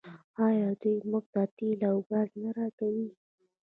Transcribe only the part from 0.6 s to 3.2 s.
دوی موږ ته تیل او ګاز نه راکوي؟